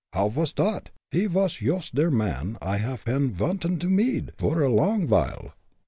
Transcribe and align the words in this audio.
How 0.13 0.29
vas 0.29 0.51
dot? 0.51 0.89
He 1.11 1.27
vas 1.27 1.61
yoost 1.61 1.93
der 1.93 2.09
man 2.09 2.57
I 2.59 2.77
haff 2.77 3.05
pen 3.05 3.29
vantin' 3.29 3.77
to 3.81 3.87
meed, 3.87 4.31
vor 4.39 4.63
a 4.63 4.67
long 4.67 5.05
vile. 5.05 5.53